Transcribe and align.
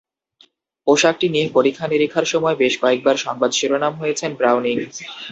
পোশাকটি 0.87 1.27
নিয়ে 1.29 1.47
পরীক্ষা 1.49 1.85
নিরীক্ষার 1.87 2.27
সময় 2.33 2.55
বেশ 2.61 2.73
কয়েকবারই 2.81 3.23
সংবাদ 3.25 3.51
শিরোনাম 3.53 3.93
হয়েছেন 4.01 4.31
ব্রাউনিং। 4.39 4.75